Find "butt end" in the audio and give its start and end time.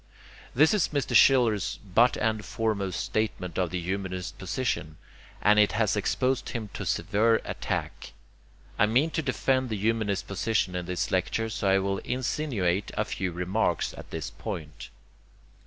1.77-2.43